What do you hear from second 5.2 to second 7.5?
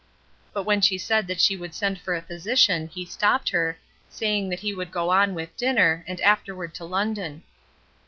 with dinner, and afterward to London.